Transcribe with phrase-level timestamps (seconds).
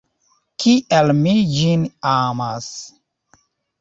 [0.63, 1.83] Kiel mi ĝin
[2.15, 2.71] amas!